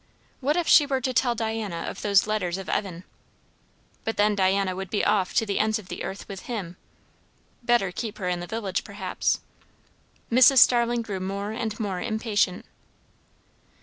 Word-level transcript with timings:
What 0.39 0.57
if 0.57 0.67
she 0.67 0.87
were 0.87 0.99
to 0.99 1.13
tell 1.13 1.35
Diana 1.35 1.85
of 1.87 2.01
those 2.01 2.25
letters 2.25 2.57
of 2.57 2.67
Evan? 2.69 3.03
But 4.03 4.17
then 4.17 4.33
Diana 4.33 4.75
would 4.75 4.89
be 4.89 5.05
off 5.05 5.35
to 5.35 5.45
the 5.45 5.59
ends 5.59 5.77
of 5.77 5.89
the 5.89 6.03
earth 6.03 6.27
with 6.27 6.47
him. 6.47 6.75
Better 7.61 7.91
keep 7.91 8.17
her 8.17 8.27
in 8.27 8.39
the 8.39 8.47
village, 8.47 8.83
perhaps. 8.83 9.41
Mrs. 10.31 10.57
Starling 10.57 11.03
grew 11.03 11.19
more 11.19 11.51
and 11.51 11.79
more 11.79 12.01
impatient. 12.01 12.65